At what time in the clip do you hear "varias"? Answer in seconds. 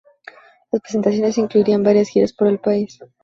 1.83-2.09